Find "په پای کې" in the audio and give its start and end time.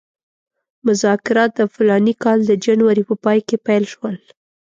3.09-3.57